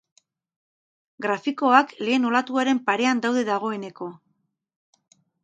Grafikoak 1.25 1.93
lehen 2.07 2.25
olatuaren 2.31 2.81
parean 2.89 3.23
daude 3.27 3.45
dagoeneko. 3.53 4.11